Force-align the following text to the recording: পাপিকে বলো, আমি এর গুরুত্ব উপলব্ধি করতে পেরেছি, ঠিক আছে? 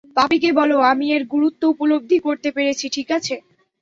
পাপিকে 0.17 0.49
বলো, 0.59 0.77
আমি 0.91 1.05
এর 1.15 1.23
গুরুত্ব 1.33 1.61
উপলব্ধি 1.73 2.17
করতে 2.19 2.49
পেরেছি, 2.55 2.85
ঠিক 2.95 3.07
আছে? 3.17 3.35